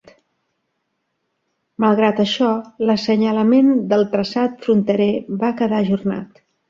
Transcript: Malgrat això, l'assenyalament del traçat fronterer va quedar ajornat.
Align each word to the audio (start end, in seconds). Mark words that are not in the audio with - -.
Malgrat 1.85 2.21
això, 2.23 2.49
l'assenyalament 2.91 3.69
del 3.93 4.07
traçat 4.15 4.57
fronterer 4.65 5.11
va 5.45 5.57
quedar 5.61 5.83
ajornat. 5.87 6.43